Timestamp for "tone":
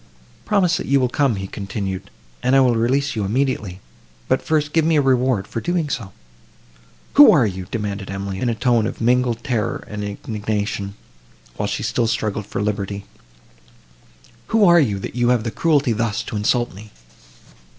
8.55-8.87